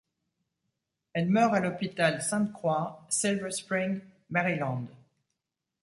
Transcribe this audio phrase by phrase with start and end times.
[1.13, 3.99] Elle meurt à l'hôpital Sainte-Croix, Silver Spring,
[4.31, 4.85] Maryland.